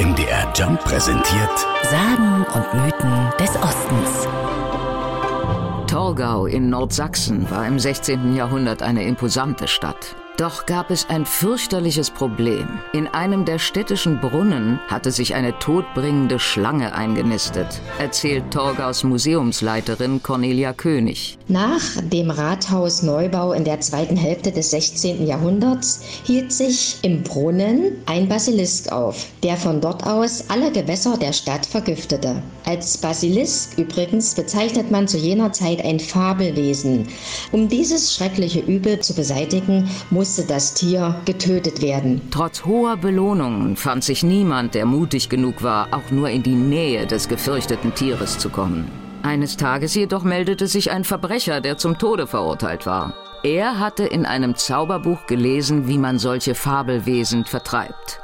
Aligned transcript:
MDR 0.00 0.52
Jump 0.56 0.80
präsentiert 0.80 1.66
Sagen 1.84 2.44
und 2.52 2.74
Mythen 2.74 3.30
des 3.38 3.50
Ostens. 3.62 4.28
Torgau 5.86 6.46
in 6.46 6.68
Nordsachsen 6.68 7.48
war 7.48 7.64
im 7.64 7.78
16. 7.78 8.34
Jahrhundert 8.34 8.82
eine 8.82 9.04
imposante 9.04 9.68
Stadt. 9.68 10.16
Doch 10.36 10.66
gab 10.66 10.90
es 10.90 11.08
ein 11.08 11.26
fürchterliches 11.26 12.10
Problem. 12.10 12.80
In 12.92 13.06
einem 13.06 13.44
der 13.44 13.60
städtischen 13.60 14.20
Brunnen 14.20 14.80
hatte 14.88 15.12
sich 15.12 15.36
eine 15.36 15.56
todbringende 15.60 16.40
Schlange 16.40 16.92
eingenistet, 16.92 17.80
erzählt 18.00 18.50
Torgaus 18.50 19.04
Museumsleiterin 19.04 20.24
Cornelia 20.24 20.72
König. 20.72 21.38
Nach 21.46 21.80
dem 22.02 22.30
Rathausneubau 22.30 23.52
in 23.52 23.62
der 23.62 23.80
zweiten 23.80 24.16
Hälfte 24.16 24.50
des 24.50 24.72
16. 24.72 25.24
Jahrhunderts 25.24 26.00
hielt 26.24 26.52
sich 26.52 26.96
im 27.02 27.22
Brunnen 27.22 27.92
ein 28.06 28.28
Basilisk 28.28 28.90
auf, 28.90 29.26
der 29.44 29.56
von 29.56 29.80
dort 29.80 30.04
aus 30.04 30.46
alle 30.48 30.72
Gewässer 30.72 31.16
der 31.16 31.32
Stadt 31.32 31.64
vergiftete. 31.64 32.42
Als 32.64 32.98
Basilisk 32.98 33.78
übrigens 33.78 34.34
bezeichnet 34.34 34.90
man 34.90 35.06
zu 35.06 35.16
jener 35.16 35.52
Zeit 35.52 35.84
ein 35.84 36.00
Fabelwesen. 36.00 37.06
Um 37.54 37.68
dieses 37.68 38.12
schreckliche 38.12 38.58
Übel 38.58 38.98
zu 38.98 39.14
beseitigen, 39.14 39.88
musste 40.10 40.42
das 40.42 40.74
Tier 40.74 41.14
getötet 41.24 41.80
werden. 41.80 42.20
Trotz 42.32 42.64
hoher 42.64 42.96
Belohnungen 42.96 43.76
fand 43.76 44.02
sich 44.02 44.24
niemand, 44.24 44.74
der 44.74 44.86
mutig 44.86 45.28
genug 45.28 45.62
war, 45.62 45.86
auch 45.92 46.10
nur 46.10 46.30
in 46.30 46.42
die 46.42 46.56
Nähe 46.56 47.06
des 47.06 47.28
gefürchteten 47.28 47.94
Tieres 47.94 48.38
zu 48.38 48.50
kommen. 48.50 48.90
Eines 49.22 49.56
Tages 49.56 49.94
jedoch 49.94 50.24
meldete 50.24 50.66
sich 50.66 50.90
ein 50.90 51.04
Verbrecher, 51.04 51.60
der 51.60 51.78
zum 51.78 51.96
Tode 51.96 52.26
verurteilt 52.26 52.86
war. 52.86 53.14
Er 53.44 53.78
hatte 53.78 54.02
in 54.02 54.26
einem 54.26 54.56
Zauberbuch 54.56 55.26
gelesen, 55.28 55.86
wie 55.86 55.98
man 55.98 56.18
solche 56.18 56.56
Fabelwesen 56.56 57.44
vertreibt. 57.44 58.23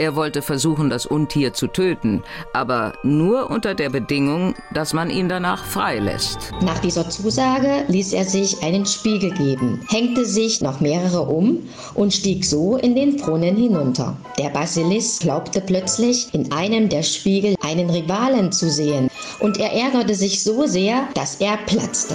Er 0.00 0.14
wollte 0.14 0.42
versuchen, 0.42 0.90
das 0.90 1.06
Untier 1.06 1.54
zu 1.54 1.66
töten, 1.66 2.22
aber 2.52 2.92
nur 3.02 3.50
unter 3.50 3.74
der 3.74 3.90
Bedingung, 3.90 4.54
dass 4.72 4.92
man 4.92 5.10
ihn 5.10 5.28
danach 5.28 5.64
freilässt. 5.64 6.52
Nach 6.62 6.78
dieser 6.78 7.10
Zusage 7.10 7.84
ließ 7.88 8.12
er 8.12 8.24
sich 8.24 8.62
einen 8.62 8.86
Spiegel 8.86 9.32
geben, 9.32 9.80
hängte 9.88 10.24
sich 10.24 10.60
noch 10.60 10.78
mehrere 10.78 11.22
um 11.22 11.68
und 11.94 12.14
stieg 12.14 12.44
so 12.44 12.76
in 12.76 12.94
den 12.94 13.16
Brunnen 13.16 13.56
hinunter. 13.56 14.16
Der 14.38 14.50
Basilisk 14.50 15.22
glaubte 15.22 15.60
plötzlich, 15.60 16.32
in 16.32 16.52
einem 16.52 16.88
der 16.88 17.02
Spiegel 17.02 17.56
einen 17.62 17.90
Rivalen 17.90 18.52
zu 18.52 18.70
sehen 18.70 19.10
und 19.40 19.58
er 19.58 19.72
ärgerte 19.72 20.14
sich 20.14 20.44
so 20.44 20.64
sehr, 20.66 21.08
dass 21.14 21.40
er 21.40 21.56
platzte. 21.66 22.14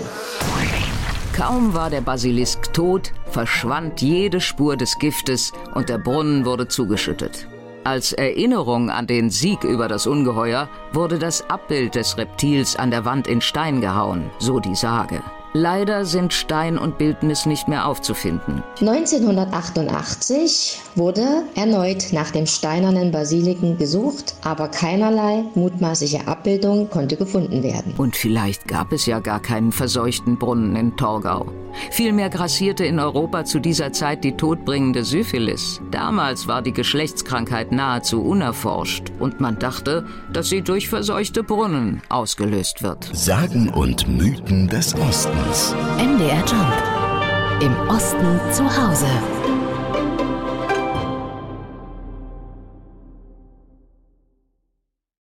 Kaum 1.34 1.73
war 1.73 1.90
der 1.90 2.02
Basilisk 2.02 2.72
tot, 2.72 3.12
verschwand 3.25 4.02
jede 4.02 4.40
Spur 4.40 4.78
des 4.78 4.97
Giftes 5.00 5.52
und 5.73 5.90
der 5.90 5.97
Brunnen 5.97 6.45
wurde 6.45 6.70
zugeschüttet. 6.70 7.47
Als 7.86 8.14
Erinnerung 8.14 8.89
an 8.89 9.08
den 9.08 9.30
Sieg 9.30 9.66
über 9.66 9.89
das 9.89 10.08
Ungeheuer 10.08 10.70
wurde 10.94 11.20
das 11.20 11.50
Abbild 11.50 11.95
des 11.95 12.17
Reptils 12.17 12.78
an 12.78 12.92
der 12.92 13.03
Wand 13.03 13.28
in 13.28 13.42
Stein 13.42 13.81
gehauen, 13.81 14.30
so 14.40 14.62
die 14.62 14.75
Sage. 14.75 15.22
Leider 15.52 16.06
sind 16.06 16.31
Stein 16.34 16.78
und 16.78 16.98
Bildnis 16.98 17.45
nicht 17.45 17.67
mehr 17.67 17.86
aufzufinden. 17.86 18.64
1988 18.80 20.80
wurde 20.95 21.44
erneut 21.56 22.14
nach 22.14 22.31
dem 22.31 22.45
steinernen 22.48 23.12
Basiliken 23.12 23.78
gesucht, 23.78 24.34
aber 24.44 24.70
keinerlei 24.70 25.44
mutmaßliche 25.53 26.25
Abbildung 26.25 26.90
konnte 26.90 27.18
gefunden 27.18 27.64
werden. 27.64 27.94
Und 27.97 28.16
vielleicht 28.16 28.66
gab 28.68 28.94
es 28.94 29.06
ja 29.06 29.20
gar 29.20 29.42
keinen 29.42 29.73
verseuchten 29.73 30.40
Brunnen 30.40 30.78
in 30.78 30.95
Torgau. 30.95 31.47
Vielmehr 31.91 32.29
grassierte 32.29 32.85
in 32.85 32.99
Europa 32.99 33.45
zu 33.45 33.59
dieser 33.59 33.91
Zeit 33.93 34.23
die 34.23 34.38
todbringende 34.38 35.03
Syphilis. 35.03 35.81
Damals 35.91 36.47
war 36.47 36.61
die 36.61 36.73
Geschlechtskrankheit 36.73 37.71
nahezu 37.71 38.21
unerforscht 38.21 39.11
und 39.19 39.39
man 39.39 39.59
dachte, 39.59 40.05
dass 40.31 40.49
sie 40.49 40.61
durch 40.61 40.89
verseuchte 40.89 41.44
Brunnen 41.44 42.01
ausgelöst 42.09 42.83
wird. 42.83 43.09
Sagen 43.13 43.69
und 43.69 44.07
Mythen 44.07 44.67
des 44.67 44.95
Ostens. 44.95 45.75
MDR 45.97 46.44
Jump. 46.45 47.62
Im 47.62 47.89
Osten 47.89 48.39
zu 48.51 48.63
Hause. 48.66 49.07